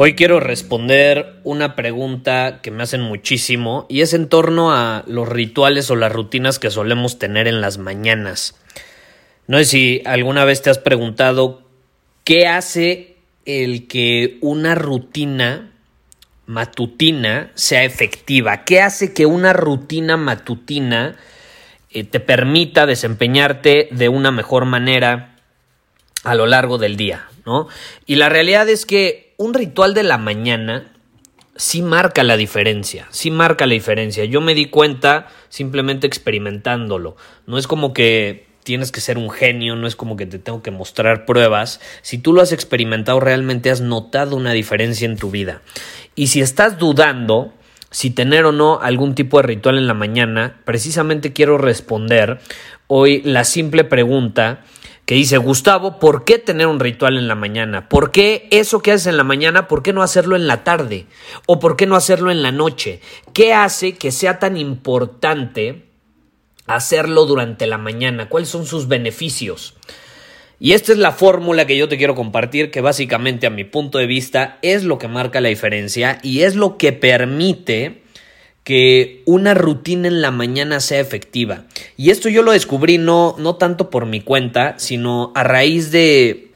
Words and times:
Hoy 0.00 0.14
quiero 0.14 0.38
responder 0.38 1.40
una 1.42 1.74
pregunta 1.74 2.60
que 2.62 2.70
me 2.70 2.84
hacen 2.84 3.00
muchísimo 3.00 3.84
y 3.88 4.02
es 4.02 4.14
en 4.14 4.28
torno 4.28 4.70
a 4.70 5.02
los 5.08 5.28
rituales 5.28 5.90
o 5.90 5.96
las 5.96 6.12
rutinas 6.12 6.60
que 6.60 6.70
solemos 6.70 7.18
tener 7.18 7.48
en 7.48 7.60
las 7.60 7.78
mañanas. 7.78 8.54
No 9.48 9.58
sé 9.58 9.64
si 9.64 10.02
alguna 10.04 10.44
vez 10.44 10.62
te 10.62 10.70
has 10.70 10.78
preguntado 10.78 11.64
qué 12.22 12.46
hace 12.46 13.16
el 13.44 13.88
que 13.88 14.38
una 14.40 14.76
rutina 14.76 15.72
matutina 16.46 17.50
sea 17.54 17.82
efectiva. 17.82 18.64
¿Qué 18.64 18.80
hace 18.80 19.12
que 19.12 19.26
una 19.26 19.52
rutina 19.52 20.16
matutina 20.16 21.16
eh, 21.90 22.04
te 22.04 22.20
permita 22.20 22.86
desempeñarte 22.86 23.88
de 23.90 24.08
una 24.08 24.30
mejor 24.30 24.64
manera 24.64 25.34
a 26.22 26.36
lo 26.36 26.46
largo 26.46 26.78
del 26.78 26.96
día? 26.96 27.28
¿no? 27.44 27.66
Y 28.06 28.14
la 28.14 28.28
realidad 28.28 28.68
es 28.68 28.86
que 28.86 29.27
un 29.38 29.54
ritual 29.54 29.94
de 29.94 30.02
la 30.02 30.18
mañana 30.18 30.92
sí 31.54 31.80
marca 31.80 32.24
la 32.24 32.36
diferencia, 32.36 33.06
sí 33.10 33.30
marca 33.30 33.66
la 33.66 33.72
diferencia. 33.72 34.24
Yo 34.24 34.40
me 34.40 34.54
di 34.54 34.66
cuenta 34.66 35.28
simplemente 35.48 36.06
experimentándolo. 36.06 37.16
No 37.46 37.56
es 37.56 37.68
como 37.68 37.92
que 37.92 38.48
tienes 38.64 38.90
que 38.90 39.00
ser 39.00 39.16
un 39.16 39.30
genio, 39.30 39.76
no 39.76 39.86
es 39.86 39.94
como 39.94 40.16
que 40.16 40.26
te 40.26 40.40
tengo 40.40 40.60
que 40.60 40.72
mostrar 40.72 41.24
pruebas. 41.24 41.80
Si 42.02 42.18
tú 42.18 42.32
lo 42.32 42.42
has 42.42 42.52
experimentado, 42.52 43.20
realmente 43.20 43.70
has 43.70 43.80
notado 43.80 44.34
una 44.34 44.52
diferencia 44.52 45.06
en 45.06 45.16
tu 45.16 45.30
vida. 45.30 45.62
Y 46.16 46.26
si 46.26 46.40
estás 46.40 46.76
dudando 46.76 47.54
si 47.90 48.10
tener 48.10 48.44
o 48.44 48.52
no 48.52 48.80
algún 48.80 49.14
tipo 49.14 49.38
de 49.38 49.44
ritual 49.44 49.78
en 49.78 49.86
la 49.86 49.94
mañana, 49.94 50.56
precisamente 50.64 51.32
quiero 51.32 51.58
responder 51.58 52.40
hoy 52.86 53.22
la 53.22 53.44
simple 53.44 53.84
pregunta 53.84 54.64
que 55.08 55.14
dice, 55.14 55.38
Gustavo, 55.38 55.98
¿por 55.98 56.26
qué 56.26 56.36
tener 56.36 56.66
un 56.66 56.80
ritual 56.80 57.16
en 57.16 57.28
la 57.28 57.34
mañana? 57.34 57.88
¿Por 57.88 58.10
qué 58.10 58.46
eso 58.50 58.82
que 58.82 58.92
haces 58.92 59.06
en 59.06 59.16
la 59.16 59.24
mañana, 59.24 59.66
por 59.66 59.82
qué 59.82 59.94
no 59.94 60.02
hacerlo 60.02 60.36
en 60.36 60.46
la 60.46 60.64
tarde? 60.64 61.06
¿O 61.46 61.58
por 61.58 61.78
qué 61.78 61.86
no 61.86 61.96
hacerlo 61.96 62.30
en 62.30 62.42
la 62.42 62.52
noche? 62.52 63.00
¿Qué 63.32 63.54
hace 63.54 63.94
que 63.94 64.12
sea 64.12 64.38
tan 64.38 64.58
importante 64.58 65.86
hacerlo 66.66 67.24
durante 67.24 67.66
la 67.66 67.78
mañana? 67.78 68.28
¿Cuáles 68.28 68.50
son 68.50 68.66
sus 68.66 68.86
beneficios? 68.86 69.76
Y 70.60 70.72
esta 70.72 70.92
es 70.92 70.98
la 70.98 71.12
fórmula 71.12 71.66
que 71.66 71.78
yo 71.78 71.88
te 71.88 71.96
quiero 71.96 72.14
compartir, 72.14 72.70
que 72.70 72.82
básicamente 72.82 73.46
a 73.46 73.50
mi 73.50 73.64
punto 73.64 73.96
de 73.96 74.06
vista 74.06 74.58
es 74.60 74.84
lo 74.84 74.98
que 74.98 75.08
marca 75.08 75.40
la 75.40 75.48
diferencia 75.48 76.18
y 76.22 76.42
es 76.42 76.54
lo 76.54 76.76
que 76.76 76.92
permite 76.92 78.02
que 78.64 79.22
una 79.24 79.54
rutina 79.54 80.08
en 80.08 80.20
la 80.20 80.30
mañana 80.30 80.80
sea 80.80 81.00
efectiva. 81.00 81.64
Y 81.96 82.10
esto 82.10 82.28
yo 82.28 82.42
lo 82.42 82.52
descubrí 82.52 82.98
no, 82.98 83.34
no 83.38 83.56
tanto 83.56 83.90
por 83.90 84.06
mi 84.06 84.20
cuenta, 84.20 84.74
sino 84.78 85.32
a 85.34 85.42
raíz 85.42 85.90
de 85.90 86.48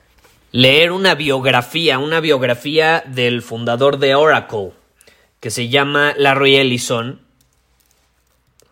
leer 0.52 0.92
una 0.92 1.14
biografía, 1.14 1.98
una 1.98 2.20
biografía 2.20 3.02
del 3.06 3.42
fundador 3.42 3.98
de 3.98 4.14
Oracle, 4.14 4.72
que 5.40 5.50
se 5.50 5.68
llama 5.68 6.14
Larry 6.16 6.56
Ellison. 6.56 7.20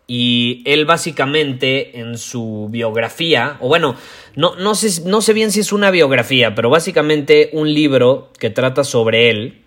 Y 0.07 0.61
él 0.65 0.85
básicamente 0.85 1.99
en 1.99 2.17
su 2.17 2.67
biografía, 2.69 3.57
o 3.61 3.67
bueno, 3.69 3.95
no, 4.35 4.55
no, 4.55 4.75
sé, 4.75 5.01
no 5.05 5.21
sé 5.21 5.33
bien 5.33 5.51
si 5.51 5.61
es 5.61 5.73
una 5.73 5.89
biografía, 5.89 6.53
pero 6.53 6.69
básicamente 6.69 7.49
un 7.53 7.73
libro 7.73 8.29
que 8.37 8.49
trata 8.49 8.83
sobre 8.83 9.29
él, 9.29 9.61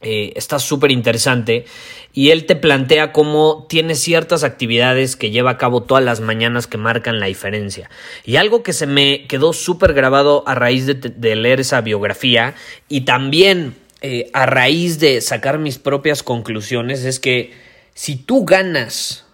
eh, 0.00 0.32
está 0.36 0.60
súper 0.60 0.92
interesante 0.92 1.64
y 2.12 2.30
él 2.30 2.46
te 2.46 2.54
plantea 2.54 3.12
cómo 3.12 3.66
tiene 3.68 3.94
ciertas 3.94 4.44
actividades 4.44 5.16
que 5.16 5.30
lleva 5.30 5.50
a 5.50 5.58
cabo 5.58 5.82
todas 5.82 6.04
las 6.04 6.20
mañanas 6.20 6.66
que 6.66 6.78
marcan 6.78 7.20
la 7.20 7.26
diferencia. 7.26 7.90
Y 8.24 8.36
algo 8.36 8.62
que 8.62 8.72
se 8.72 8.86
me 8.86 9.26
quedó 9.26 9.52
súper 9.52 9.94
grabado 9.94 10.44
a 10.46 10.54
raíz 10.54 10.86
de, 10.86 11.36
leer 11.36 11.60
esa 11.60 11.80
biografía 11.80 12.54
y 12.88 13.02
también 13.02 13.74
eh, 14.00 14.30
a 14.32 14.46
raíz 14.46 15.00
de 15.00 15.20
sacar 15.20 15.58
mis 15.58 15.78
propias 15.78 16.22
conclusiones 16.22 17.04
es 17.04 17.18
que 17.18 17.52
si 17.94 18.14
tú 18.14 18.44
ganas 18.44 19.26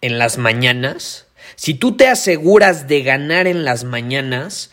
en 0.00 0.18
las 0.18 0.38
mañanas, 0.38 1.26
si 1.54 1.74
tú 1.74 1.96
te 1.96 2.08
aseguras 2.08 2.88
de 2.88 3.02
ganar 3.02 3.46
en 3.46 3.64
las 3.64 3.84
mañanas, 3.84 4.72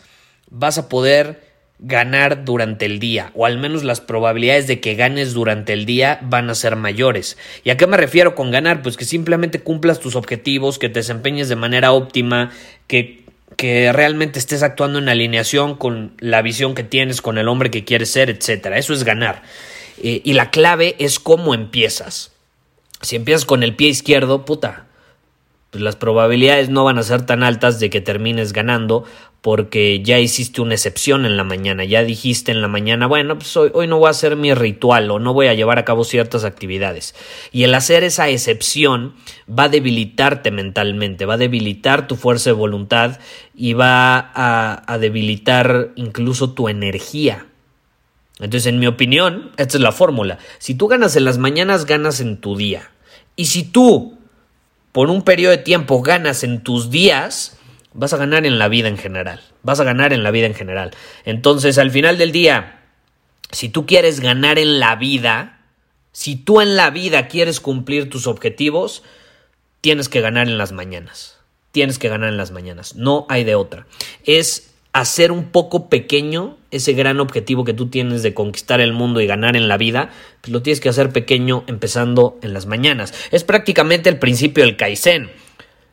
vas 0.50 0.78
a 0.78 0.88
poder 0.88 1.45
ganar 1.78 2.44
durante 2.44 2.86
el 2.86 2.98
día, 2.98 3.30
o 3.34 3.44
al 3.44 3.58
menos 3.58 3.84
las 3.84 4.00
probabilidades 4.00 4.66
de 4.66 4.80
que 4.80 4.94
ganes 4.94 5.34
durante 5.34 5.74
el 5.74 5.84
día 5.84 6.18
van 6.22 6.48
a 6.48 6.54
ser 6.54 6.76
mayores. 6.76 7.36
¿Y 7.64 7.70
a 7.70 7.76
qué 7.76 7.86
me 7.86 7.98
refiero 7.98 8.34
con 8.34 8.50
ganar? 8.50 8.82
Pues 8.82 8.96
que 8.96 9.04
simplemente 9.04 9.60
cumplas 9.60 10.00
tus 10.00 10.16
objetivos, 10.16 10.78
que 10.78 10.88
te 10.88 11.00
desempeñes 11.00 11.48
de 11.48 11.56
manera 11.56 11.92
óptima, 11.92 12.50
que, 12.86 13.24
que 13.56 13.92
realmente 13.92 14.38
estés 14.38 14.62
actuando 14.62 14.98
en 14.98 15.08
alineación 15.08 15.76
con 15.76 16.14
la 16.18 16.40
visión 16.40 16.74
que 16.74 16.84
tienes, 16.84 17.20
con 17.20 17.36
el 17.36 17.48
hombre 17.48 17.70
que 17.70 17.84
quieres 17.84 18.10
ser, 18.10 18.30
etcétera. 18.30 18.78
Eso 18.78 18.94
es 18.94 19.04
ganar. 19.04 19.42
Eh, 20.02 20.22
y 20.24 20.32
la 20.32 20.50
clave 20.50 20.96
es 20.98 21.18
cómo 21.18 21.52
empiezas. 21.52 22.32
Si 23.02 23.16
empiezas 23.16 23.44
con 23.44 23.62
el 23.62 23.76
pie 23.76 23.88
izquierdo, 23.88 24.46
puta, 24.46 24.86
pues 25.70 25.82
las 25.82 25.96
probabilidades 25.96 26.70
no 26.70 26.84
van 26.84 26.98
a 26.98 27.02
ser 27.02 27.26
tan 27.26 27.42
altas 27.42 27.78
de 27.80 27.90
que 27.90 28.00
termines 28.00 28.54
ganando 28.54 29.04
porque 29.46 30.02
ya 30.02 30.18
hiciste 30.18 30.60
una 30.60 30.74
excepción 30.74 31.24
en 31.24 31.36
la 31.36 31.44
mañana, 31.44 31.84
ya 31.84 32.02
dijiste 32.02 32.50
en 32.50 32.62
la 32.62 32.66
mañana, 32.66 33.06
bueno, 33.06 33.38
pues 33.38 33.56
hoy, 33.56 33.86
no 33.86 33.96
voy 33.96 34.08
a 34.08 34.10
hacer 34.10 34.34
mi 34.34 34.52
ritual 34.52 35.08
o 35.08 35.20
no 35.20 35.34
voy 35.34 35.46
a 35.46 35.54
llevar 35.54 35.78
a 35.78 35.84
cabo 35.84 36.02
ciertas 36.02 36.42
actividades. 36.42 37.14
Y 37.52 37.62
el 37.62 37.72
hacer 37.76 38.02
esa 38.02 38.28
excepción 38.28 39.14
va 39.48 39.62
a 39.62 39.68
debilitarte 39.68 40.50
mentalmente, 40.50 41.26
va 41.26 41.34
a 41.34 41.36
debilitar 41.36 42.08
tu 42.08 42.16
fuerza 42.16 42.50
de 42.50 42.54
voluntad 42.54 43.20
y 43.54 43.74
va 43.74 44.18
a, 44.18 44.82
a 44.92 44.98
debilitar 44.98 45.92
incluso 45.94 46.50
tu 46.50 46.68
energía. 46.68 47.46
Entonces, 48.40 48.66
en 48.66 48.80
mi 48.80 48.88
opinión, 48.88 49.52
esta 49.58 49.76
es 49.76 49.80
la 49.80 49.92
fórmula. 49.92 50.38
Si 50.58 50.74
tú 50.74 50.88
ganas 50.88 51.14
en 51.14 51.24
las 51.24 51.38
mañanas, 51.38 51.86
ganas 51.86 52.18
en 52.18 52.38
tu 52.38 52.56
día. 52.56 52.90
Y 53.36 53.44
si 53.44 53.62
tú, 53.62 54.18
por 54.90 55.08
un 55.08 55.22
periodo 55.22 55.52
de 55.52 55.58
tiempo, 55.58 56.02
ganas 56.02 56.42
en 56.42 56.64
tus 56.64 56.90
días, 56.90 57.56
vas 57.96 58.12
a 58.12 58.16
ganar 58.18 58.46
en 58.46 58.58
la 58.58 58.68
vida 58.68 58.88
en 58.88 58.98
general. 58.98 59.40
Vas 59.62 59.80
a 59.80 59.84
ganar 59.84 60.12
en 60.12 60.22
la 60.22 60.30
vida 60.30 60.46
en 60.46 60.54
general. 60.54 60.92
Entonces, 61.24 61.78
al 61.78 61.90
final 61.90 62.18
del 62.18 62.30
día, 62.30 62.80
si 63.50 63.68
tú 63.68 63.86
quieres 63.86 64.20
ganar 64.20 64.58
en 64.58 64.78
la 64.78 64.96
vida, 64.96 65.60
si 66.12 66.36
tú 66.36 66.60
en 66.60 66.76
la 66.76 66.90
vida 66.90 67.26
quieres 67.28 67.60
cumplir 67.60 68.10
tus 68.10 68.26
objetivos, 68.26 69.02
tienes 69.80 70.08
que 70.08 70.20
ganar 70.20 70.46
en 70.46 70.58
las 70.58 70.72
mañanas. 70.72 71.38
Tienes 71.72 71.98
que 71.98 72.08
ganar 72.08 72.28
en 72.28 72.36
las 72.36 72.52
mañanas. 72.52 72.96
No 72.96 73.26
hay 73.28 73.44
de 73.44 73.54
otra. 73.54 73.86
Es 74.24 74.74
hacer 74.92 75.30
un 75.30 75.50
poco 75.50 75.88
pequeño 75.90 76.56
ese 76.70 76.94
gran 76.94 77.20
objetivo 77.20 77.64
que 77.64 77.74
tú 77.74 77.88
tienes 77.88 78.22
de 78.22 78.32
conquistar 78.32 78.80
el 78.80 78.94
mundo 78.94 79.20
y 79.20 79.26
ganar 79.26 79.54
en 79.56 79.68
la 79.68 79.76
vida, 79.76 80.10
pues 80.40 80.52
lo 80.52 80.62
tienes 80.62 80.80
que 80.80 80.88
hacer 80.88 81.10
pequeño 81.10 81.64
empezando 81.66 82.38
en 82.42 82.54
las 82.54 82.64
mañanas. 82.66 83.12
Es 83.30 83.44
prácticamente 83.44 84.08
el 84.08 84.18
principio 84.18 84.64
del 84.64 84.76
Kaizen. 84.76 85.30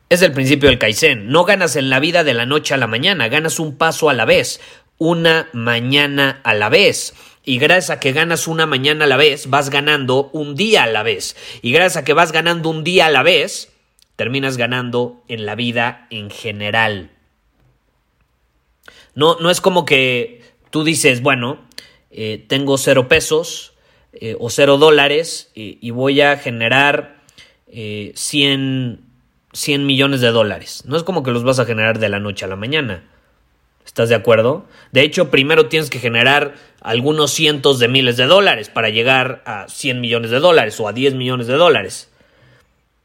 Es 0.08 0.22
el 0.22 0.32
principio 0.32 0.68
del 0.68 0.78
Kaizen. 0.78 1.28
No 1.28 1.44
ganas 1.44 1.76
en 1.76 1.90
la 1.90 2.00
vida 2.00 2.24
de 2.24 2.34
la 2.34 2.46
noche 2.46 2.74
a 2.74 2.76
la 2.76 2.86
mañana, 2.86 3.28
ganas 3.28 3.58
un 3.58 3.76
paso 3.76 4.10
a 4.10 4.14
la 4.14 4.24
vez, 4.24 4.60
una 4.98 5.48
mañana 5.52 6.40
a 6.44 6.54
la 6.54 6.68
vez. 6.68 7.14
Y 7.44 7.58
gracias 7.58 7.90
a 7.90 8.00
que 8.00 8.12
ganas 8.12 8.46
una 8.46 8.66
mañana 8.66 9.04
a 9.04 9.08
la 9.08 9.16
vez, 9.16 9.50
vas 9.50 9.70
ganando 9.70 10.30
un 10.32 10.54
día 10.54 10.84
a 10.84 10.86
la 10.86 11.02
vez. 11.02 11.36
Y 11.62 11.72
gracias 11.72 12.02
a 12.02 12.04
que 12.04 12.12
vas 12.12 12.32
ganando 12.32 12.70
un 12.70 12.84
día 12.84 13.06
a 13.06 13.10
la 13.10 13.22
vez, 13.22 13.72
terminas 14.16 14.56
ganando 14.56 15.22
en 15.28 15.46
la 15.46 15.54
vida 15.54 16.06
en 16.10 16.30
general. 16.30 17.10
No, 19.14 19.36
no 19.40 19.50
es 19.50 19.60
como 19.60 19.84
que 19.84 20.42
tú 20.70 20.84
dices, 20.84 21.22
bueno, 21.22 21.60
eh, 22.10 22.44
tengo 22.48 22.78
cero 22.78 23.08
pesos, 23.08 23.74
eh, 24.20 24.36
o 24.38 24.48
0 24.48 24.78
dólares 24.78 25.50
y, 25.54 25.90
voy 25.90 26.20
a 26.20 26.36
generar 26.36 27.16
100, 27.66 29.00
100 29.54 29.86
millones 29.86 30.20
de 30.20 30.30
dólares. 30.30 30.82
No 30.86 30.96
es 30.96 31.02
como 31.02 31.22
que 31.22 31.30
los 31.30 31.44
vas 31.44 31.58
a 31.58 31.64
generar 31.64 31.98
de 31.98 32.08
la 32.08 32.20
noche 32.20 32.44
a 32.44 32.48
la 32.48 32.56
mañana. 32.56 33.04
¿Estás 33.86 34.08
de 34.08 34.14
acuerdo? 34.14 34.66
De 34.92 35.02
hecho, 35.02 35.30
primero 35.30 35.66
tienes 35.66 35.90
que 35.90 36.00
generar 36.00 36.54
algunos 36.80 37.30
cientos 37.32 37.78
de 37.78 37.88
miles 37.88 38.16
de 38.16 38.26
dólares 38.26 38.68
para 38.68 38.90
llegar 38.90 39.42
a 39.46 39.66
100 39.68 40.00
millones 40.00 40.30
de 40.30 40.40
dólares 40.40 40.78
o 40.80 40.88
a 40.88 40.92
10 40.92 41.14
millones 41.14 41.46
de 41.46 41.54
dólares. 41.54 42.10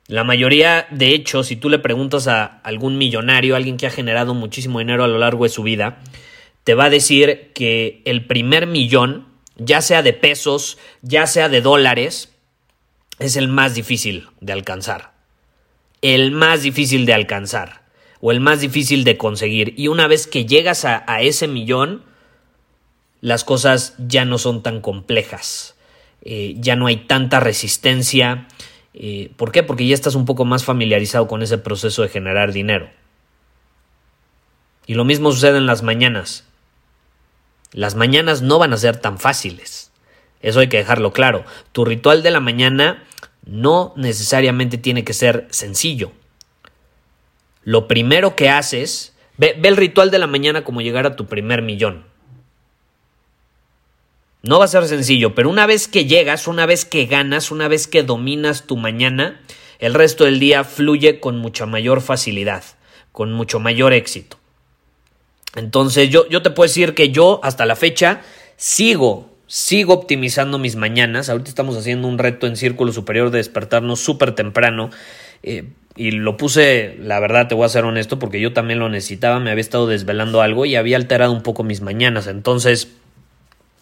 La 0.08 0.24
mayoría, 0.24 0.88
de 0.90 1.14
hecho, 1.14 1.44
si 1.44 1.56
tú 1.56 1.70
le 1.70 1.78
preguntas 1.78 2.28
a 2.28 2.46
algún 2.46 2.98
millonario, 2.98 3.56
alguien 3.56 3.78
que 3.78 3.86
ha 3.86 3.92
generado 3.92 4.34
muchísimo 4.34 4.80
dinero 4.80 5.04
a 5.04 5.08
lo 5.08 5.20
largo 5.20 5.44
de 5.44 5.50
su 5.50 5.62
vida, 5.62 6.00
te 6.64 6.74
va 6.74 6.86
a 6.86 6.90
decir 6.90 7.52
que 7.54 8.02
el 8.06 8.26
primer 8.26 8.66
millón, 8.66 9.28
ya 9.58 9.82
sea 9.82 10.02
de 10.02 10.14
pesos, 10.14 10.80
ya 11.02 11.28
sea 11.28 11.48
de 11.48 11.62
dólares, 11.62 12.34
es 13.20 13.36
el 13.36 13.50
más 13.50 13.76
difícil 13.76 14.30
de 14.40 14.54
alcanzar. 14.54 15.19
El 16.02 16.32
más 16.32 16.62
difícil 16.62 17.06
de 17.06 17.14
alcanzar 17.14 17.82
o 18.22 18.32
el 18.32 18.40
más 18.40 18.62
difícil 18.62 19.04
de 19.04 19.18
conseguir. 19.18 19.74
Y 19.78 19.88
una 19.88 20.08
vez 20.08 20.28
que 20.28 20.46
llegas 20.46 20.86
a, 20.86 21.04
ese 21.22 21.48
millón, 21.48 22.04
las 23.22 23.44
cosas 23.44 23.96
ya 23.98 24.26
no 24.26 24.38
son 24.38 24.62
tan 24.64 24.82
complejas. 24.82 25.76
Eh, 26.22 26.56
ya 26.58 26.76
no 26.76 26.88
hay 26.88 26.98
tanta 26.98 27.40
resistencia, 27.40 28.48
eh, 28.94 29.32
¿Por 29.38 29.52
qué? 29.52 29.64
Porque 29.64 29.88
ya 29.88 29.94
estás 29.94 30.16
un 30.16 30.26
poco 30.26 30.46
más 30.46 30.66
familiarizado 30.66 31.28
con 31.28 31.42
ese 31.42 31.58
proceso 31.58 32.02
de 32.02 32.10
generar 32.10 32.52
dinero. 32.52 32.90
Y 34.88 34.96
lo 34.96 35.06
mismo 35.06 35.32
sucede 35.32 35.58
en 35.58 35.68
las 35.68 35.84
mañanas. 35.84 36.46
Las 37.72 37.96
mañanas 37.96 38.42
no 38.42 38.58
van 38.58 38.74
a 38.74 38.78
ser 38.78 38.98
tan 38.98 39.20
fáciles. 39.20 39.92
Eso 40.42 40.60
hay 40.60 40.68
que 40.68 40.78
dejarlo 40.78 41.14
claro. 41.14 41.46
Tu 41.72 41.86
ritual 41.86 42.24
de 42.24 42.32
la 42.32 42.40
mañana 42.40 43.04
no 43.50 43.94
necesariamente 43.96 44.78
tiene 44.78 45.04
que 45.04 45.14
ser 45.14 45.48
sencillo. 45.50 46.12
Lo 47.64 47.88
primero 47.88 48.36
que 48.36 48.50
haces, 48.50 49.14
ve, 49.38 49.60
el 49.62 49.78
ritual 49.78 50.12
de 50.12 50.20
la 50.20 50.28
mañana 50.28 50.64
como 50.64 50.82
llegar 50.82 51.06
a 51.06 51.16
tu 51.16 51.26
primer 51.26 51.62
millón. 51.62 52.06
No 54.42 54.60
va 54.60 54.66
a 54.66 54.70
ser 54.70 54.88
sencillo, 54.88 55.36
pero 55.36 55.50
una 55.50 55.66
vez 55.66 55.88
que 55.88 56.06
llegas, 56.06 56.48
una 56.48 56.66
vez 56.66 56.86
que 56.86 57.06
ganas, 57.06 57.52
una 57.52 57.68
vez 57.68 57.88
que 57.88 58.04
dominas 58.04 58.68
tu 58.68 58.78
mañana, 58.78 59.42
el 59.80 59.94
resto 59.94 60.26
del 60.26 60.40
día 60.40 60.64
fluye 60.64 61.20
con 61.20 61.38
mucha 61.38 61.66
mayor 61.66 62.02
facilidad, 62.02 62.64
con 63.12 63.34
mucho 63.34 63.60
mayor 63.60 63.94
éxito. 63.94 64.38
Entonces 65.56 66.10
yo, 66.10 66.28
yo 66.30 66.42
te 66.42 66.52
puedo 66.52 66.68
decir 66.68 66.94
que 66.94 67.10
yo 67.10 67.42
hasta 67.44 67.66
la 67.66 67.76
fecha 67.76 68.22
sigo, 68.56 69.29
sigo 69.50 69.94
optimizando 69.96 70.60
mis 70.60 70.76
mañanas. 70.76 71.28
Ahorita 71.28 71.50
estamos 71.50 71.76
haciendo 71.76 72.08
un 72.08 72.20
reto 72.20 72.46
en 72.48 72.56
círculo 72.56 72.94
superior 72.94 73.32
de 73.32 73.40
despertarnos 73.40 74.00
súper 74.00 74.34
temprano. 74.34 74.92
Eh, 75.42 75.66
y 75.96 76.12
lo 76.12 76.38
puse, 76.38 76.96
la 77.00 77.20
verdad 77.20 77.48
te 77.48 77.56
voy 77.56 77.66
a 77.66 77.70
ser 77.70 77.84
honesto, 77.84 78.20
porque 78.20 78.40
yo 78.40 78.54
también 78.54 78.80
lo 78.80 78.88
necesitaba, 78.88 79.40
me 79.40 79.50
había 79.50 79.62
estado 79.62 79.88
desvelando 79.88 80.42
algo 80.42 80.66
y 80.66 80.76
había 80.76 80.96
alterado 80.96 81.34
un 81.34 81.42
poco 81.42 81.64
mis 81.64 81.82
mañanas. 81.82 82.28
Entonces 82.28 82.90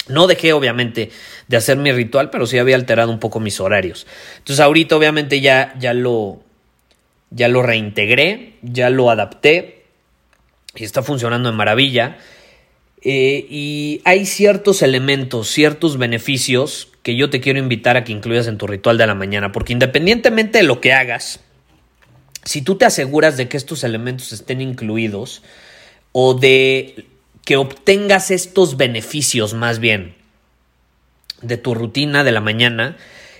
no 0.07 0.25
dejé 0.25 0.53
obviamente 0.53 1.11
de 1.49 1.57
hacer 1.57 1.77
mi 1.77 1.91
ritual, 1.91 2.29
pero 2.29 2.47
sí 2.47 2.57
había 2.57 2.75
alterado 2.75 3.11
un 3.11 3.19
poco 3.19 3.41
mis 3.41 3.59
horarios. 3.59 4.07
Entonces 4.37 4.61
ahorita 4.61 4.95
obviamente 4.95 5.41
ya, 5.41 5.75
ya 5.77 5.93
lo 5.93 6.39
ya 7.29 7.49
lo 7.49 7.61
reintegré, 7.61 8.53
ya 8.61 8.89
lo 8.89 9.11
adapté 9.11 9.83
y 10.75 10.85
está 10.85 11.03
funcionando 11.03 11.51
de 11.51 11.57
maravilla. 11.57 12.17
Eh, 13.01 13.45
y 13.49 14.01
hay 14.05 14.25
ciertos 14.25 14.81
elementos, 14.81 15.49
ciertos 15.49 15.97
beneficios 15.97 16.89
que 17.03 17.15
yo 17.15 17.29
te 17.29 17.39
quiero 17.39 17.59
invitar 17.59 17.95
a 17.95 18.03
que 18.03 18.11
incluyas 18.11 18.47
en 18.47 18.57
tu 18.57 18.67
ritual 18.67 18.97
de 18.97 19.07
la 19.07 19.15
mañana, 19.15 19.51
porque 19.51 19.73
independientemente 19.73 20.57
de 20.57 20.63
lo 20.63 20.81
que 20.81 20.93
hagas, 20.93 21.39
si 22.43 22.61
tú 22.61 22.75
te 22.75 22.85
aseguras 22.85 23.37
de 23.37 23.47
que 23.47 23.57
estos 23.57 23.83
elementos 23.83 24.31
estén 24.33 24.61
incluidos 24.61 25.43
o 26.11 26.33
de 26.33 27.05
que 27.45 27.57
obtengas 27.57 28.31
estos 28.31 28.77
beneficios 28.77 29.53
más 29.53 29.79
bien 29.79 30.15
de 31.41 31.57
tu 31.57 31.75
rutina 31.75 32.23
de 32.23 32.31
la 32.31 32.41
mañana, 32.41 32.97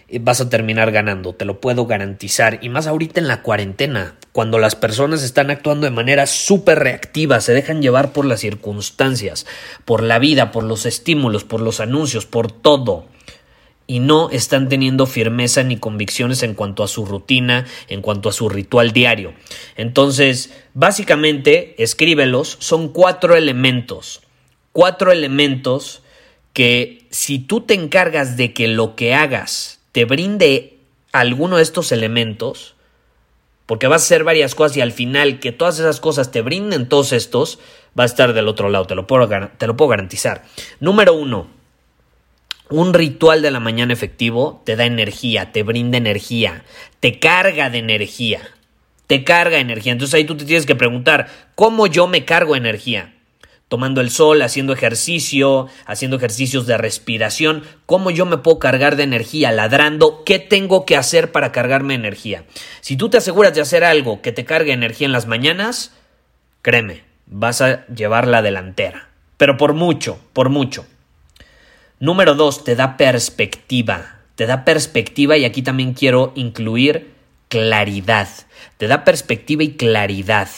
eh, 0.07 0.19
vas 0.21 0.39
a 0.39 0.50
terminar 0.50 0.92
ganando, 0.92 1.33
te 1.33 1.45
lo 1.45 1.59
puedo 1.59 1.86
garantizar. 1.86 2.59
Y 2.62 2.69
más 2.69 2.88
ahorita 2.88 3.19
en 3.19 3.27
la 3.27 3.42
cuarentena, 3.42 4.15
cuando 4.38 4.60
las 4.60 4.75
personas 4.75 5.24
están 5.24 5.50
actuando 5.50 5.86
de 5.86 5.92
manera 5.92 6.28
súper 6.28 6.78
reactiva, 6.78 7.42
se 7.42 7.56
dejan 7.56 7.81
llevar 7.81 8.13
por 8.13 8.24
las 8.24 8.42
circunstancias, 8.42 9.48
por 9.84 10.04
la 10.04 10.19
vida, 10.19 10.51
por 10.51 10.63
los 10.63 10.86
estímulos, 10.86 11.44
por 11.44 11.60
los 11.60 11.80
anuncios, 11.80 12.28
por 12.28 12.51
todo 12.51 13.07
y 13.88 13.98
no 13.98 14.30
están 14.30 14.69
teniendo 14.69 15.07
firmeza 15.07 15.63
ni 15.63 15.78
convicciones 15.78 16.44
en 16.44 16.54
cuanto 16.54 16.84
a 16.84 16.88
su 16.88 17.04
rutina, 17.04 17.66
en 17.88 18.04
cuanto 18.04 18.30
a 18.30 18.31
su 18.31 18.48
ritual 18.48 18.92
diario. 18.92 19.34
Entonces, 19.75 20.54
básicamente, 20.75 21.74
escríbelos, 21.81 22.57
son 22.60 22.90
cuatro 22.90 23.36
elementos, 23.36 24.22
cuatro 24.72 25.12
elementos 25.12 26.04
que 26.54 27.07
si 27.10 27.40
tú 27.40 27.62
te 27.62 27.74
encargas 27.74 28.38
de 28.38 28.54
que 28.54 28.68
lo 28.68 28.95
que 28.95 29.16
hagas 29.16 29.80
te 29.94 30.06
brinde 30.06 30.78
alguno 31.12 31.57
de 31.57 31.63
estos 31.63 31.92
elementos, 31.92 32.75
porque 33.68 33.88
vas 33.88 34.02
a 34.02 34.06
hacer 34.06 34.24
varias 34.24 34.56
cosas 34.56 34.78
y 34.78 34.81
al 34.81 34.92
final 34.92 35.40
que 35.40 35.52
todas 35.52 35.78
esas 35.78 36.00
cosas 36.00 36.31
te 36.31 36.42
brinden 36.42 36.90
todos 36.90 37.12
estos, 37.14 37.60
va 37.98 38.04
a 38.04 38.08
estar 38.08 38.34
del 38.34 38.48
otro 38.48 38.69
lado, 38.69 38.88
te 38.88 38.96
lo 38.96 39.06
puedo, 39.06 39.30
te 39.58 39.68
lo 39.68 39.78
puedo 39.78 39.90
garantizar. 39.90 40.44
Número 40.80 41.14
uno, 41.14 41.48
un 42.69 42.94
ritual 42.94 43.42
de 43.42 43.52
la 43.52 43.60
mañana 43.60 43.94
efectivo 43.94 44.62
te 44.66 44.75
da 44.75 44.86
energía, 44.86 45.52
te 45.52 45.64
brinda 45.64 45.98
energía, 45.98 46.64
te 47.02 47.19
carga 47.19 47.69
de 47.69 47.80
energía, 47.80 48.42
te 49.06 49.24
carga 49.24 49.60
energía. 49.60 49.92
Entonces 49.92 50.16
ahí 50.16 50.24
tú 50.24 50.38
te 50.38 50.46
tienes 50.46 50.66
que 50.66 50.75
preguntar, 50.75 51.28
¿cómo 51.56 51.88
yo 51.88 52.08
me 52.08 52.25
cargo 52.25 52.56
energía? 52.56 53.17
Tomando 53.68 54.00
el 54.00 54.12
sol, 54.12 54.42
haciendo 54.42 54.72
ejercicio, 54.72 55.68
haciendo 55.86 56.16
ejercicios 56.16 56.68
de 56.68 56.78
respiración, 56.78 57.64
¿cómo 57.86 58.12
yo 58.12 58.25
me 58.25 58.38
puedo 58.38 58.60
cargar 58.60 58.96
de 58.96 59.04
energía? 59.04 59.52
Ladrando, 59.52 60.24
¿qué 60.24 60.40
tengo 60.40 60.86
que 60.86 60.96
hacer 60.96 61.34
para 61.34 61.52
cargarme 61.52 61.94
energía? 61.94 62.46
Si 62.80 62.96
tú 62.96 63.10
te 63.10 63.18
aseguras 63.18 63.54
de 63.54 63.62
hacer 63.62 63.84
algo 63.84 64.22
que 64.22 64.31
te 64.31 64.46
cargue 64.46 64.72
energía 64.72 65.06
en 65.06 65.12
las 65.12 65.28
mañanas, 65.28 65.94
créeme, 66.62 67.04
vas 67.25 67.62
a 67.62 67.86
llevar 67.88 68.28
la 68.28 68.42
delantera. 68.42 69.10
Pero 69.36 69.58
por 69.58 69.74
mucho, 69.74 70.18
por 70.31 70.50
mucho. 70.50 70.86
Número 72.00 72.36
dos, 72.36 72.64
te 72.64 72.75
da 72.75 72.96
perspectiva. 72.96 74.19
Te 74.36 74.46
da 74.46 74.64
perspectiva 74.66 75.36
y 75.36 75.45
aquí 75.45 75.62
también 75.62 75.94
quiero 75.94 76.31
incluir 76.36 77.14
claridad. 77.50 78.30
Te 78.78 78.88
da 78.88 79.04
perspectiva 79.04 79.64
y 79.64 79.74
claridad 79.74 80.50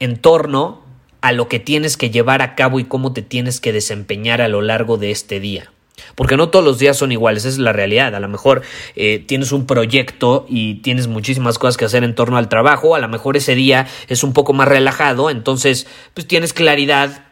en 0.00 0.16
torno 0.18 0.83
a 1.24 1.32
lo 1.32 1.48
que 1.48 1.58
tienes 1.58 1.96
que 1.96 2.10
llevar 2.10 2.42
a 2.42 2.54
cabo 2.54 2.78
y 2.78 2.84
cómo 2.84 3.14
te 3.14 3.22
tienes 3.22 3.58
que 3.58 3.72
desempeñar 3.72 4.42
a 4.42 4.48
lo 4.48 4.60
largo 4.60 4.98
de 4.98 5.10
este 5.10 5.40
día. 5.40 5.72
Porque 6.16 6.36
no 6.36 6.50
todos 6.50 6.62
los 6.62 6.78
días 6.78 6.98
son 6.98 7.12
iguales, 7.12 7.46
esa 7.46 7.54
es 7.54 7.58
la 7.58 7.72
realidad. 7.72 8.14
A 8.14 8.20
lo 8.20 8.28
mejor 8.28 8.60
eh, 8.94 9.24
tienes 9.26 9.50
un 9.50 9.66
proyecto 9.66 10.44
y 10.50 10.82
tienes 10.82 11.06
muchísimas 11.06 11.58
cosas 11.58 11.78
que 11.78 11.86
hacer 11.86 12.04
en 12.04 12.14
torno 12.14 12.36
al 12.36 12.50
trabajo, 12.50 12.94
a 12.94 12.98
lo 12.98 13.08
mejor 13.08 13.38
ese 13.38 13.54
día 13.54 13.86
es 14.08 14.22
un 14.22 14.34
poco 14.34 14.52
más 14.52 14.68
relajado, 14.68 15.30
entonces 15.30 15.86
pues 16.12 16.28
tienes 16.28 16.52
claridad 16.52 17.24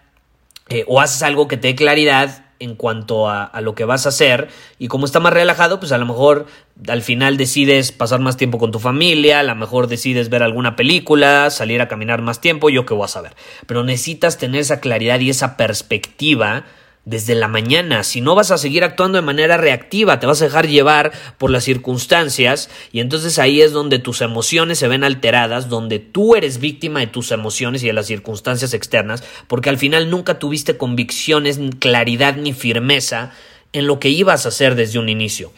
eh, 0.71 0.85
o 0.89 1.03
haces 1.03 1.23
algo 1.23 1.47
que 1.47 1.59
te 1.59 1.69
dé 1.69 1.75
claridad 1.75 2.42
en 2.63 2.77
cuanto 2.77 3.29
a, 3.29 3.51
lo 3.61 3.75
que 3.75 3.85
vas 3.85 4.07
a 4.07 4.11
hacer 4.11 4.49
y 4.79 4.89
como 4.89 5.05
está 5.05 5.21
más 5.21 5.33
relajado, 5.33 5.81
pues 5.81 5.93
a 5.93 5.99
lo 5.99 6.07
mejor 6.07 6.47
al 6.89 7.03
final 7.03 7.37
decides 7.37 7.93
pasar 7.93 8.21
más 8.21 8.37
tiempo 8.37 8.59
con 8.59 8.71
tu 8.71 8.79
familia, 8.79 9.41
a 9.41 9.43
lo 9.43 9.55
mejor 9.55 9.89
decides 9.89 10.29
ver 10.29 10.43
alguna 10.43 10.77
película, 10.77 11.51
salir 11.51 11.81
a 11.81 11.89
caminar 11.89 12.23
más 12.23 12.41
tiempo, 12.41 12.71
yo 12.71 12.87
qué 12.87 12.95
voy 12.95 13.05
a 13.05 13.09
saber. 13.09 13.35
Pero 13.67 13.83
necesitas 13.85 14.39
tener 14.39 14.61
esa 14.61 14.81
claridad 14.81 15.19
y 15.21 15.31
esa 15.31 15.57
perspectiva 15.57 16.65
desde 17.05 17.35
la 17.35 17.49
mañana. 17.49 18.05
Si 18.05 18.21
no 18.21 18.35
vas 18.35 18.51
a 18.51 18.59
seguir 18.59 18.85
actuando 18.85 19.17
de 19.17 19.23
manera 19.23 19.57
reactiva, 19.57 20.21
te 20.21 20.27
vas 20.27 20.41
a 20.41 20.45
dejar 20.45 20.69
llevar 20.69 21.13
por 21.39 21.51
las 21.51 21.65
circunstancias 21.65 22.71
y 22.93 23.01
entonces 23.01 23.39
ahí 23.39 23.61
es 23.61 23.73
donde 23.73 23.99
tus 23.99 24.21
emociones 24.21 24.79
se 24.79 24.89
ven 24.89 25.03
alteradas, 25.03 25.69
donde 25.69 25.99
tú 25.99 26.37
eres 26.37 26.59
víctima 26.59 27.01
de 27.01 27.09
tus 27.09 27.33
emociones 27.33 27.83
y 27.83 27.89
de 27.89 27.93
las 27.93 28.07
circunstancias 28.07 28.73
externas, 28.73 29.25
porque 29.49 29.71
al 29.71 29.79
final 29.79 30.11
nunca 30.11 30.39
tuviste 30.39 30.77
convicciones, 30.77 31.59
claridad 31.81 32.37
ni 32.37 32.53
firmeza 32.53 33.33
en 33.73 33.87
lo 33.87 33.99
que 33.99 34.11
ibas 34.11 34.45
a 34.45 34.51
hacer 34.51 34.75
desde 34.75 34.99
un 34.99 35.09
inicio. 35.09 35.53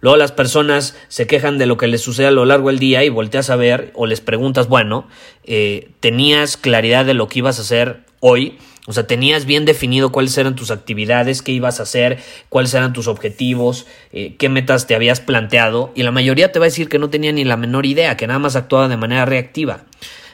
Luego 0.00 0.16
las 0.16 0.32
personas 0.32 0.96
se 1.08 1.26
quejan 1.26 1.58
de 1.58 1.66
lo 1.66 1.76
que 1.76 1.88
les 1.88 2.02
sucede 2.02 2.28
a 2.28 2.30
lo 2.30 2.44
largo 2.44 2.68
del 2.68 2.78
día 2.78 3.02
y 3.02 3.08
volteas 3.08 3.50
a 3.50 3.56
ver 3.56 3.90
o 3.94 4.06
les 4.06 4.20
preguntas, 4.20 4.68
bueno, 4.68 5.08
eh, 5.44 5.90
¿tenías 6.00 6.56
claridad 6.56 7.04
de 7.04 7.14
lo 7.14 7.28
que 7.28 7.40
ibas 7.40 7.58
a 7.58 7.62
hacer 7.62 8.04
hoy? 8.20 8.58
O 8.88 8.94
sea, 8.94 9.06
tenías 9.06 9.44
bien 9.44 9.66
definido 9.66 10.10
cuáles 10.10 10.38
eran 10.38 10.56
tus 10.56 10.70
actividades, 10.70 11.42
qué 11.42 11.52
ibas 11.52 11.78
a 11.78 11.82
hacer, 11.82 12.20
cuáles 12.48 12.72
eran 12.72 12.94
tus 12.94 13.06
objetivos, 13.06 13.84
eh, 14.14 14.34
qué 14.38 14.48
metas 14.48 14.86
te 14.86 14.94
habías 14.94 15.20
planteado. 15.20 15.92
Y 15.94 16.04
la 16.04 16.10
mayoría 16.10 16.52
te 16.52 16.58
va 16.58 16.64
a 16.64 16.68
decir 16.72 16.88
que 16.88 16.98
no 16.98 17.10
tenía 17.10 17.30
ni 17.30 17.44
la 17.44 17.58
menor 17.58 17.84
idea, 17.84 18.16
que 18.16 18.26
nada 18.26 18.38
más 18.38 18.56
actuaba 18.56 18.88
de 18.88 18.96
manera 18.96 19.26
reactiva. 19.26 19.84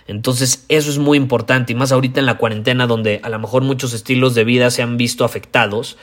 Entonces, 0.06 0.66
eso 0.68 0.88
es 0.88 0.98
muy 0.98 1.18
importante, 1.18 1.72
y 1.72 1.74
más 1.74 1.90
ahorita 1.90 2.20
en 2.20 2.26
la 2.26 2.38
cuarentena, 2.38 2.86
donde 2.86 3.18
a 3.24 3.28
lo 3.28 3.40
mejor 3.40 3.64
muchos 3.64 3.92
estilos 3.92 4.36
de 4.36 4.44
vida 4.44 4.70
se 4.70 4.82
han 4.82 4.96
visto 4.98 5.24
afectados. 5.24 5.96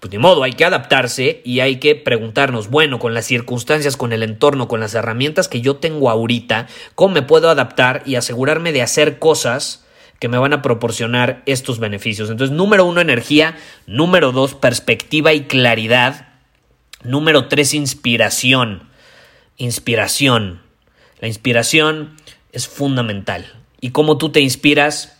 pues 0.00 0.10
ni 0.10 0.16
modo, 0.16 0.44
hay 0.44 0.54
que 0.54 0.64
adaptarse 0.64 1.42
y 1.44 1.60
hay 1.60 1.76
que 1.76 1.94
preguntarnos, 1.94 2.70
bueno, 2.70 2.98
con 2.98 3.12
las 3.12 3.26
circunstancias, 3.26 3.98
con 3.98 4.14
el 4.14 4.22
entorno, 4.22 4.66
con 4.66 4.80
las 4.80 4.94
herramientas 4.94 5.48
que 5.48 5.60
yo 5.60 5.76
tengo 5.76 6.08
ahorita, 6.08 6.68
¿cómo 6.94 7.12
me 7.12 7.22
puedo 7.22 7.50
adaptar 7.50 8.02
y 8.06 8.14
asegurarme 8.14 8.72
de 8.72 8.80
hacer 8.80 9.18
cosas 9.18 9.85
que 10.18 10.28
me 10.28 10.38
van 10.38 10.52
a 10.52 10.62
proporcionar 10.62 11.42
estos 11.46 11.78
beneficios? 11.78 12.30
Entonces, 12.30 12.56
número 12.56 12.84
uno, 12.84 13.00
energía, 13.00 13.56
número 13.86 14.32
dos, 14.32 14.54
perspectiva 14.54 15.32
y 15.32 15.44
claridad, 15.44 16.28
número 17.02 17.48
tres, 17.48 17.74
inspiración. 17.74 18.88
Inspiración. 19.56 20.60
La 21.20 21.28
inspiración 21.28 22.16
es 22.52 22.68
fundamental. 22.68 23.54
Y 23.80 23.90
cómo 23.90 24.18
tú 24.18 24.30
te 24.30 24.40
inspiras 24.40 25.18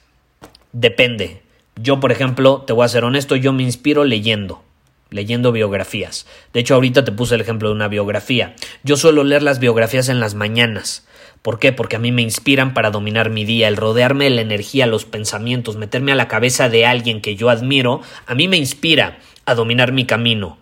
depende. 0.72 1.42
Yo, 1.76 2.00
por 2.00 2.12
ejemplo, 2.12 2.62
te 2.66 2.72
voy 2.72 2.84
a 2.84 2.88
ser 2.88 3.04
honesto, 3.04 3.36
yo 3.36 3.52
me 3.52 3.62
inspiro 3.62 4.04
leyendo 4.04 4.65
leyendo 5.10 5.52
biografías. 5.52 6.26
De 6.52 6.60
hecho, 6.60 6.74
ahorita 6.74 7.04
te 7.04 7.12
puse 7.12 7.34
el 7.34 7.40
ejemplo 7.40 7.68
de 7.68 7.74
una 7.74 7.88
biografía. 7.88 8.54
Yo 8.82 8.96
suelo 8.96 9.24
leer 9.24 9.42
las 9.42 9.60
biografías 9.60 10.08
en 10.08 10.20
las 10.20 10.34
mañanas. 10.34 11.06
¿Por 11.42 11.58
qué? 11.58 11.72
Porque 11.72 11.96
a 11.96 12.00
mí 12.00 12.10
me 12.10 12.22
inspiran 12.22 12.74
para 12.74 12.90
dominar 12.90 13.30
mi 13.30 13.44
día, 13.44 13.68
el 13.68 13.76
rodearme 13.76 14.24
de 14.24 14.30
la 14.30 14.40
energía, 14.40 14.86
los 14.86 15.04
pensamientos, 15.04 15.76
meterme 15.76 16.12
a 16.12 16.16
la 16.16 16.28
cabeza 16.28 16.68
de 16.68 16.86
alguien 16.86 17.20
que 17.20 17.36
yo 17.36 17.50
admiro, 17.50 18.00
a 18.26 18.34
mí 18.34 18.48
me 18.48 18.56
inspira 18.56 19.18
a 19.44 19.54
dominar 19.54 19.92
mi 19.92 20.06
camino. 20.06 20.58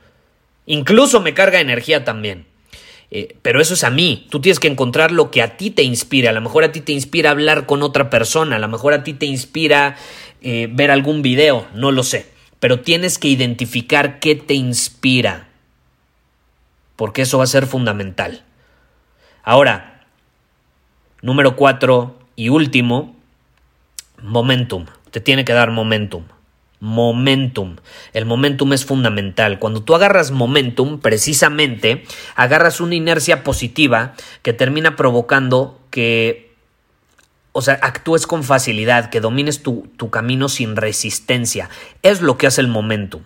Incluso 0.66 1.20
me 1.20 1.32
carga 1.32 1.60
energía 1.60 2.04
también. 2.04 2.46
Eh, 3.10 3.36
pero 3.42 3.62
eso 3.62 3.74
es 3.74 3.84
a 3.84 3.90
mí. 3.90 4.26
Tú 4.30 4.40
tienes 4.40 4.60
que 4.60 4.68
encontrar 4.68 5.10
lo 5.10 5.30
que 5.30 5.40
a 5.40 5.56
ti 5.56 5.70
te 5.70 5.84
inspira. 5.84 6.30
A 6.30 6.32
lo 6.32 6.40
mejor 6.40 6.64
a 6.64 6.72
ti 6.72 6.80
te 6.80 6.92
inspira 6.92 7.30
hablar 7.30 7.64
con 7.64 7.82
otra 7.82 8.10
persona. 8.10 8.56
A 8.56 8.58
lo 8.58 8.68
mejor 8.68 8.92
a 8.92 9.04
ti 9.04 9.14
te 9.14 9.26
inspira 9.26 9.96
eh, 10.42 10.68
ver 10.70 10.90
algún 10.90 11.22
video. 11.22 11.66
No 11.74 11.92
lo 11.92 12.02
sé 12.02 12.33
pero 12.64 12.80
tienes 12.80 13.18
que 13.18 13.28
identificar 13.28 14.20
qué 14.20 14.36
te 14.36 14.54
inspira, 14.54 15.48
porque 16.96 17.20
eso 17.20 17.36
va 17.36 17.44
a 17.44 17.46
ser 17.46 17.66
fundamental. 17.66 18.42
Ahora, 19.42 20.06
número 21.20 21.56
cuatro 21.56 22.18
y 22.36 22.48
último, 22.48 23.16
momentum. 24.22 24.86
Te 25.10 25.20
tiene 25.20 25.44
que 25.44 25.52
dar 25.52 25.72
momentum. 25.72 26.24
Momentum. 26.80 27.76
El 28.14 28.24
momentum 28.24 28.72
es 28.72 28.86
fundamental. 28.86 29.58
Cuando 29.58 29.82
tú 29.82 29.94
agarras 29.94 30.30
momentum, 30.30 31.00
precisamente, 31.00 32.04
agarras 32.34 32.80
una 32.80 32.94
inercia 32.94 33.44
positiva 33.44 34.14
que 34.40 34.54
termina 34.54 34.96
provocando 34.96 35.78
que 35.90 36.43
o 37.56 37.62
sea, 37.62 37.78
actúes 37.82 38.26
con 38.26 38.42
facilidad, 38.42 39.10
que 39.10 39.20
domines 39.20 39.62
tu, 39.62 39.88
tu, 39.96 40.10
camino 40.10 40.48
sin 40.48 40.74
resistencia. 40.74 41.70
Es 42.02 42.20
lo 42.20 42.36
que 42.36 42.48
hace 42.48 42.60
el 42.60 42.66
momentum. 42.66 43.22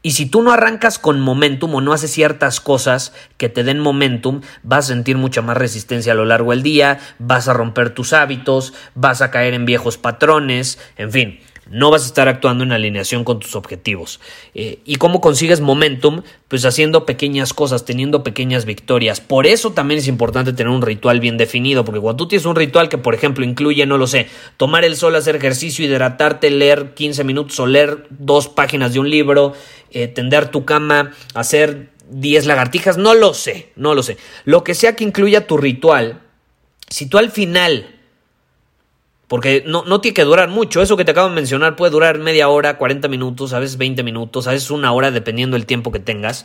Y 0.00 0.12
si 0.12 0.26
tú 0.26 0.42
no 0.42 0.52
arrancas 0.52 1.00
con 1.00 1.20
momentum 1.20 1.74
o 1.74 1.80
no 1.80 1.92
haces 1.92 2.12
ciertas 2.12 2.60
cosas 2.60 3.12
que 3.38 3.48
te 3.48 3.64
den 3.64 3.80
momentum, 3.80 4.42
vas 4.62 4.84
a 4.84 4.88
sentir 4.88 5.16
mucha 5.16 5.42
más 5.42 5.56
resistencia 5.56 6.12
a 6.12 6.16
lo 6.16 6.24
largo 6.24 6.52
del 6.52 6.62
día, 6.62 7.00
vas 7.18 7.48
a 7.48 7.52
romper 7.52 7.90
tus 7.90 8.12
hábitos, 8.12 8.74
vas 8.94 9.22
a 9.22 9.32
caer 9.32 9.54
en 9.54 9.64
viejos 9.64 9.98
patrones, 9.98 10.78
en 10.96 11.10
fin 11.10 11.40
no 11.70 11.90
vas 11.90 12.02
a 12.02 12.06
estar 12.06 12.28
actuando 12.28 12.64
en 12.64 12.72
alineación 12.72 13.24
con 13.24 13.38
tus 13.38 13.54
objetivos. 13.54 14.20
Eh, 14.54 14.80
¿Y 14.84 14.96
cómo 14.96 15.20
consigues 15.20 15.60
momentum? 15.60 16.22
Pues 16.48 16.64
haciendo 16.64 17.06
pequeñas 17.06 17.54
cosas, 17.54 17.84
teniendo 17.84 18.22
pequeñas 18.22 18.64
victorias. 18.64 19.20
Por 19.20 19.46
eso 19.46 19.72
también 19.72 19.98
es 19.98 20.08
importante 20.08 20.52
tener 20.52 20.72
un 20.72 20.82
ritual 20.82 21.20
bien 21.20 21.36
definido, 21.36 21.84
porque 21.84 22.00
cuando 22.00 22.24
tú 22.24 22.28
tienes 22.28 22.46
un 22.46 22.56
ritual 22.56 22.88
que, 22.88 22.98
por 22.98 23.14
ejemplo, 23.14 23.44
incluye, 23.44 23.86
no 23.86 23.98
lo 23.98 24.06
sé, 24.06 24.28
tomar 24.56 24.84
el 24.84 24.96
sol, 24.96 25.14
hacer 25.14 25.36
ejercicio, 25.36 25.84
hidratarte, 25.84 26.50
leer 26.50 26.94
15 26.94 27.24
minutos 27.24 27.58
o 27.60 27.66
leer 27.66 28.06
dos 28.10 28.48
páginas 28.48 28.92
de 28.92 29.00
un 29.00 29.08
libro, 29.08 29.54
eh, 29.90 30.08
tender 30.08 30.50
tu 30.50 30.64
cama, 30.64 31.12
hacer 31.34 31.90
10 32.10 32.46
lagartijas, 32.46 32.98
no 32.98 33.14
lo 33.14 33.34
sé, 33.34 33.70
no 33.76 33.94
lo 33.94 34.02
sé. 34.02 34.16
Lo 34.44 34.64
que 34.64 34.74
sea 34.74 34.96
que 34.96 35.04
incluya 35.04 35.46
tu 35.46 35.56
ritual, 35.56 36.20
si 36.88 37.06
tú 37.06 37.18
al 37.18 37.30
final 37.30 38.01
porque 39.32 39.64
no, 39.66 39.82
no 39.86 40.02
tiene 40.02 40.12
que 40.12 40.24
durar 40.24 40.50
mucho. 40.50 40.82
Eso 40.82 40.98
que 40.98 41.06
te 41.06 41.12
acabo 41.12 41.30
de 41.30 41.34
mencionar 41.34 41.74
puede 41.74 41.90
durar 41.90 42.18
media 42.18 42.50
hora, 42.50 42.76
40 42.76 43.08
minutos, 43.08 43.54
a 43.54 43.60
veces 43.60 43.78
20 43.78 44.02
minutos, 44.02 44.46
a 44.46 44.50
veces 44.50 44.70
una 44.70 44.92
hora, 44.92 45.10
dependiendo 45.10 45.56
del 45.56 45.64
tiempo 45.64 45.90
que 45.90 46.00
tengas. 46.00 46.44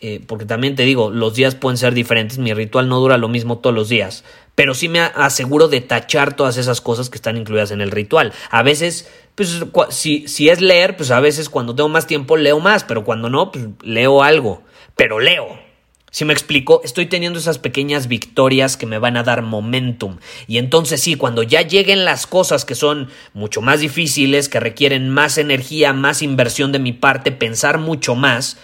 Eh, 0.00 0.22
porque 0.26 0.46
también 0.46 0.76
te 0.76 0.84
digo, 0.84 1.10
los 1.10 1.34
días 1.34 1.56
pueden 1.56 1.76
ser 1.76 1.92
diferentes. 1.92 2.38
Mi 2.38 2.54
ritual 2.54 2.88
no 2.88 3.00
dura 3.00 3.18
lo 3.18 3.28
mismo 3.28 3.58
todos 3.58 3.76
los 3.76 3.90
días. 3.90 4.24
Pero 4.54 4.72
sí 4.72 4.88
me 4.88 5.00
aseguro 5.00 5.68
de 5.68 5.82
tachar 5.82 6.34
todas 6.34 6.56
esas 6.56 6.80
cosas 6.80 7.10
que 7.10 7.16
están 7.16 7.36
incluidas 7.36 7.70
en 7.70 7.82
el 7.82 7.90
ritual. 7.90 8.32
A 8.48 8.62
veces, 8.62 9.10
pues 9.34 9.66
si, 9.90 10.26
si 10.26 10.48
es 10.48 10.62
leer, 10.62 10.96
pues 10.96 11.10
a 11.10 11.20
veces 11.20 11.50
cuando 11.50 11.74
tengo 11.74 11.90
más 11.90 12.06
tiempo 12.06 12.38
leo 12.38 12.60
más, 12.60 12.82
pero 12.84 13.04
cuando 13.04 13.28
no, 13.28 13.52
pues 13.52 13.66
leo 13.82 14.22
algo. 14.22 14.62
Pero 14.96 15.20
leo. 15.20 15.65
Si 16.16 16.24
me 16.24 16.32
explico, 16.32 16.80
estoy 16.82 17.04
teniendo 17.04 17.38
esas 17.38 17.58
pequeñas 17.58 18.08
victorias 18.08 18.78
que 18.78 18.86
me 18.86 18.98
van 18.98 19.18
a 19.18 19.22
dar 19.22 19.42
momentum. 19.42 20.16
Y 20.46 20.56
entonces 20.56 21.02
sí, 21.02 21.16
cuando 21.16 21.42
ya 21.42 21.60
lleguen 21.60 22.06
las 22.06 22.26
cosas 22.26 22.64
que 22.64 22.74
son 22.74 23.10
mucho 23.34 23.60
más 23.60 23.80
difíciles, 23.80 24.48
que 24.48 24.58
requieren 24.58 25.10
más 25.10 25.36
energía, 25.36 25.92
más 25.92 26.22
inversión 26.22 26.72
de 26.72 26.78
mi 26.78 26.94
parte, 26.94 27.32
pensar 27.32 27.76
mucho 27.76 28.14
más, 28.14 28.56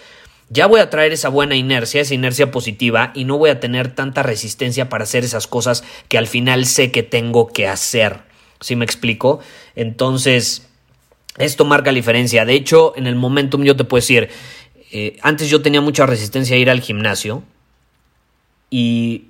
ya 0.49 0.65
voy 0.65 0.79
a 0.79 0.89
traer 0.89 1.13
esa 1.13 1.29
buena 1.29 1.55
inercia, 1.55 2.01
esa 2.01 2.15
inercia 2.15 2.49
positiva, 2.49 3.11
y 3.13 3.25
no 3.25 3.37
voy 3.37 3.51
a 3.51 3.59
tener 3.59 3.93
tanta 3.93 4.23
resistencia 4.23 4.89
para 4.89 5.03
hacer 5.03 5.23
esas 5.23 5.45
cosas 5.45 5.83
que 6.07 6.17
al 6.17 6.25
final 6.25 6.65
sé 6.65 6.89
que 6.89 7.03
tengo 7.03 7.49
que 7.49 7.67
hacer. 7.67 8.21
¿Sí 8.61 8.75
me 8.75 8.83
explico? 8.83 9.41
Entonces, 9.75 10.67
esto 11.37 11.65
marca 11.65 11.91
la 11.91 11.95
diferencia. 11.95 12.45
De 12.45 12.53
hecho, 12.53 12.93
en 12.95 13.07
el 13.07 13.15
momentum 13.15 13.63
yo 13.63 13.75
te 13.75 13.83
puedo 13.83 14.01
decir, 14.01 14.29
eh, 14.95 15.17
antes 15.23 15.49
yo 15.49 15.63
tenía 15.63 15.81
mucha 15.81 16.05
resistencia 16.05 16.55
a 16.55 16.59
ir 16.59 16.69
al 16.69 16.79
gimnasio 16.79 17.41
y 18.69 19.29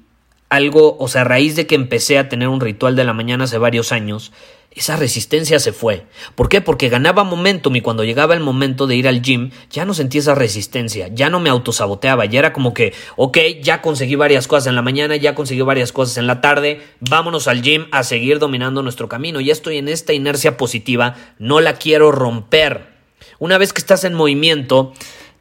algo, 0.50 0.98
o 1.00 1.08
sea, 1.08 1.22
a 1.22 1.24
raíz 1.24 1.56
de 1.56 1.66
que 1.66 1.76
empecé 1.76 2.18
a 2.18 2.28
tener 2.28 2.50
un 2.50 2.60
ritual 2.60 2.98
de 2.98 3.06
la 3.06 3.14
mañana 3.14 3.46
hace 3.46 3.58
varios 3.58 3.94
años, 3.94 4.34
esa 4.72 4.98
resistencia 4.98 5.60
se 5.60 5.72
fue. 5.72 6.04
¿Por 6.36 6.50
qué? 6.50 6.60
Porque 6.60 6.90
ganaba 6.90 7.24
momentum 7.24 7.78
y 7.78 7.82
cuando 7.82 8.04
llegaba 8.04 8.34
el 8.34 8.42
momento 8.42 8.88
de 8.88 8.98
ir 8.98 9.08
al 9.08 9.22
gym 9.22 9.52
ya 9.70 9.86
no 9.86 9.94
sentía 9.94 10.20
esa 10.20 10.36
resistencia, 10.36 11.08
ya 11.08 11.30
no 11.30 11.40
me 11.40 11.50
autosaboteaba, 11.50 12.26
ya 12.26 12.40
era 12.40 12.52
como 12.52 12.74
que, 12.74 12.94
ok, 13.16 13.38
ya 13.62 13.82
conseguí 13.82 14.16
varias 14.16 14.50
cosas 14.50 14.68
en 14.68 14.76
la 14.76 14.82
mañana, 14.82 15.16
ya 15.16 15.34
conseguí 15.34 15.62
varias 15.62 15.94
cosas 15.94 16.18
en 16.18 16.28
la 16.28 16.42
tarde, 16.42 16.82
vámonos 17.00 17.48
al 17.48 17.62
gym 17.62 17.86
a 17.92 18.04
seguir 18.04 18.40
dominando 18.40 18.84
nuestro 18.84 19.08
camino, 19.08 19.40
ya 19.40 19.54
estoy 19.54 19.78
en 19.78 19.88
esta 19.88 20.12
inercia 20.12 20.58
positiva, 20.58 21.16
no 21.40 21.62
la 21.62 21.76
quiero 21.76 22.12
romper. 22.12 22.92
Una 23.40 23.58
vez 23.58 23.72
que 23.72 23.80
estás 23.80 24.04
en 24.04 24.14
movimiento, 24.14 24.94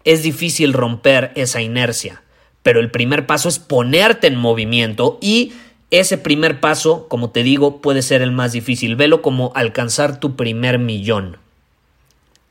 es 0.05 0.23
difícil 0.23 0.73
romper 0.73 1.33
esa 1.35 1.61
inercia, 1.61 2.23
pero 2.63 2.81
el 2.81 2.91
primer 2.91 3.27
paso 3.27 3.49
es 3.49 3.59
ponerte 3.59 4.27
en 4.27 4.37
movimiento 4.37 5.19
y 5.21 5.53
ese 5.93 6.17
primer 6.17 6.59
paso, 6.59 7.07
como 7.09 7.31
te 7.31 7.43
digo, 7.43 7.83
puede 7.83 8.01
ser 8.01 8.23
el 8.23 8.33
más 8.33 8.53
difícil. 8.53 8.97
Velo 8.97 9.21
como 9.21 9.53
alcanzar 9.55 10.19
tu 10.19 10.37
primer 10.37 10.79
millón. 10.79 11.37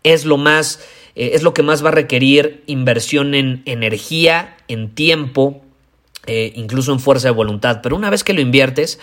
Es 0.04 0.26
lo 0.26 0.38
más, 0.38 0.80
eh, 1.16 1.32
es 1.34 1.42
lo 1.42 1.52
que 1.56 1.64
más 1.64 1.84
va 1.84 1.90
a 1.90 1.94
requerir 1.94 2.64
inversión 2.68 3.34
en 3.34 3.64
energía, 3.66 4.58
en 4.68 4.92
tiempo, 4.92 5.64
eh, 6.28 6.54
incluso 6.56 6.94
en 6.94 7.00
fuerza 7.00 7.30
de 7.30 7.34
voluntad. 7.34 7.80
Pero 7.82 7.96
una 7.96 8.12
vez 8.12 8.24
que 8.24 8.34
lo 8.34 8.42
inviertes, 8.42 9.00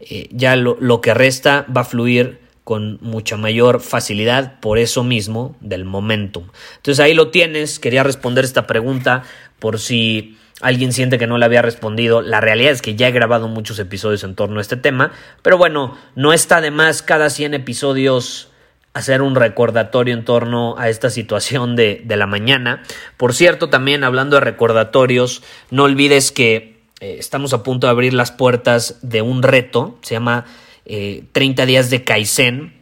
eh, 0.00 0.28
ya 0.32 0.54
lo, 0.54 0.76
lo 0.80 1.00
que 1.00 1.14
resta 1.14 1.64
va 1.74 1.80
a 1.80 1.84
fluir 1.84 2.40
con 2.68 2.98
mucha 3.00 3.38
mayor 3.38 3.80
facilidad 3.80 4.60
por 4.60 4.76
eso 4.76 5.02
mismo 5.02 5.56
del 5.60 5.86
momentum. 5.86 6.50
Entonces 6.76 7.02
ahí 7.02 7.14
lo 7.14 7.30
tienes, 7.30 7.78
quería 7.78 8.02
responder 8.02 8.44
esta 8.44 8.66
pregunta 8.66 9.22
por 9.58 9.78
si 9.78 10.36
alguien 10.60 10.92
siente 10.92 11.16
que 11.16 11.26
no 11.26 11.38
le 11.38 11.46
había 11.46 11.62
respondido. 11.62 12.20
La 12.20 12.42
realidad 12.42 12.72
es 12.72 12.82
que 12.82 12.94
ya 12.94 13.08
he 13.08 13.10
grabado 13.10 13.48
muchos 13.48 13.78
episodios 13.78 14.22
en 14.22 14.34
torno 14.34 14.58
a 14.58 14.60
este 14.60 14.76
tema, 14.76 15.12
pero 15.40 15.56
bueno, 15.56 15.96
no 16.14 16.34
está 16.34 16.60
de 16.60 16.70
más 16.70 17.00
cada 17.00 17.30
100 17.30 17.54
episodios 17.54 18.50
hacer 18.92 19.22
un 19.22 19.34
recordatorio 19.34 20.12
en 20.12 20.26
torno 20.26 20.76
a 20.76 20.90
esta 20.90 21.08
situación 21.08 21.74
de, 21.74 22.02
de 22.04 22.16
la 22.18 22.26
mañana. 22.26 22.82
Por 23.16 23.32
cierto, 23.32 23.70
también 23.70 24.04
hablando 24.04 24.36
de 24.36 24.40
recordatorios, 24.40 25.42
no 25.70 25.84
olvides 25.84 26.32
que 26.32 26.82
eh, 27.00 27.16
estamos 27.18 27.54
a 27.54 27.62
punto 27.62 27.86
de 27.86 27.92
abrir 27.92 28.12
las 28.12 28.30
puertas 28.30 28.98
de 29.00 29.22
un 29.22 29.42
reto, 29.42 29.96
se 30.02 30.16
llama 30.16 30.44
30 30.88 31.62
eh, 31.62 31.66
días 31.66 31.90
de 31.90 32.04
Kaizen. 32.04 32.72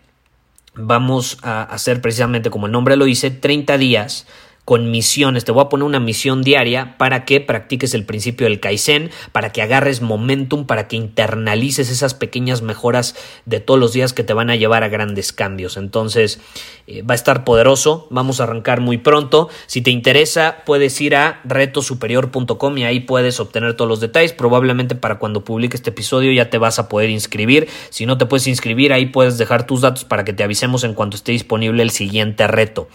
Vamos 0.75 1.39
a 1.43 1.63
hacer 1.63 2.01
precisamente 2.01 2.51
como 2.51 2.67
el 2.67 2.73
nombre 2.73 2.97
lo 2.97 3.07
dice, 3.07 3.31
30 3.31 3.79
días 3.79 4.27
con 4.66 4.90
misiones. 4.90 5.44
Te 5.44 5.52
voy 5.52 5.62
a 5.62 5.68
poner 5.68 5.85
una 5.85 6.00
misión 6.00 6.42
diaria 6.42 6.99
para 6.99 7.25
que 7.25 7.40
practiques 7.40 7.94
el 7.94 8.04
principio 8.04 8.49
del 8.49 8.58
Kaizen, 8.58 9.11
para 9.30 9.52
que 9.52 9.62
agarres 9.62 10.02
momentum, 10.02 10.66
para 10.66 10.88
que 10.88 10.96
internalices 10.96 11.88
esas 11.88 12.14
pequeñas 12.14 12.62
mejoras 12.62 13.14
de 13.44 13.61
todos 13.61 13.78
los 13.78 13.92
días 13.92 14.12
que 14.12 14.25
te 14.25 14.35
van 14.35 14.50
a 14.50 14.56
llevar 14.56 14.82
a 14.82 14.88
grandes 14.88 15.32
cambios. 15.32 15.76
Entonces, 15.76 16.40
eh, 16.88 17.02
va 17.02 17.12
a 17.12 17.14
estar 17.14 17.44
poderoso. 17.44 18.08
Vamos 18.11 18.40
a 18.40 18.42
arrancar 18.42 18.80
muy 18.80 18.99
pronto. 18.99 19.49
Si 19.68 19.82
te 19.82 19.92
interesa, 19.92 20.64
puedes 20.66 21.00
ir 21.00 21.14
a 21.14 21.40
retosuperior.com 21.44 22.78
y 22.78 22.85
ahí 22.85 22.99
puedes 22.99 23.38
obtener 23.38 23.75
todos 23.75 23.88
los 23.88 24.00
detalles. 24.00 24.32
Probablemente 24.32 24.96
para 24.96 25.20
cuando 25.20 25.44
publique 25.44 25.76
este 25.76 25.90
episodio 25.90 26.32
ya 26.32 26.50
te 26.50 26.58
vas 26.58 26.80
a 26.80 26.88
poder 26.88 27.11
inscribir. 27.11 27.68
Si 27.90 28.04
no 28.04 28.18
te 28.18 28.26
puedes 28.26 28.49
inscribir, 28.49 28.92
ahí 28.92 29.06
puedes 29.06 29.38
dejar 29.38 29.64
tus 29.64 29.82
datos 29.82 30.04
para 30.04 30.25
que 30.25 30.32
te 30.32 30.42
avisemos 30.42 30.82
en 30.82 30.94
cuanto 30.94 31.16
esté 31.16 31.30
disponible 31.30 31.85
el 31.85 31.90
siguiente 31.90 32.49
reto. 32.49 32.88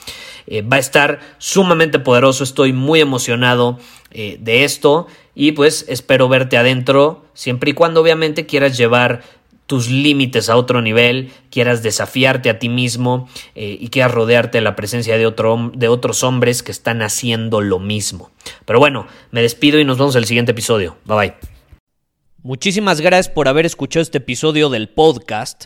Eh, 0.48 0.64
va 0.64 0.76
a 0.76 0.80
estar 0.80 1.20
sumamente 1.62 2.00
poderoso, 2.00 2.44
estoy 2.44 2.74
muy 2.74 3.02
emocionado 3.02 3.78
eh, 4.10 4.38
de 4.40 4.64
esto 4.64 5.06
y 5.36 5.52
pues 5.52 5.86
espero 5.88 6.28
verte 6.28 6.58
adentro, 6.58 7.24
siempre 7.36 7.70
y 7.70 7.74
cuando 7.74 8.02
obviamente 8.02 8.48
quieras 8.48 8.78
llevar 8.78 9.22
tus 9.68 9.90
límites 9.92 10.50
a 10.50 10.58
otro 10.58 10.82
nivel, 10.82 11.32
quieras 11.52 11.84
desafiarte 11.84 12.50
a 12.50 12.58
ti 12.58 12.68
mismo 12.68 13.30
eh, 13.54 13.78
y 13.80 13.90
quieras 13.90 14.12
rodearte 14.12 14.58
de 14.58 14.64
la 14.64 14.76
presencia 14.76 15.20
de, 15.20 15.28
otro, 15.28 15.72
de 15.76 15.88
otros 15.88 16.24
hombres 16.24 16.64
que 16.64 16.72
están 16.72 17.04
haciendo 17.04 17.62
lo 17.62 17.78
mismo. 17.78 18.32
Pero 18.66 18.80
bueno, 18.80 19.06
me 19.30 19.44
despido 19.44 19.80
y 19.80 19.86
nos 19.86 20.00
vemos 20.00 20.16
en 20.16 20.20
el 20.20 20.26
siguiente 20.26 20.54
episodio. 20.54 20.98
Bye 21.06 21.16
bye. 21.16 21.34
Muchísimas 22.42 23.02
gracias 23.02 23.30
por 23.30 23.48
haber 23.48 23.68
escuchado 23.68 24.02
este 24.02 24.18
episodio 24.18 24.70
del 24.70 24.90
podcast. 24.90 25.66